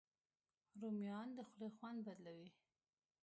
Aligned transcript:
رومیان 0.79 1.27
د 1.37 1.39
خولې 1.49 1.69
خوند 1.75 1.99
بدلوي 2.07 2.49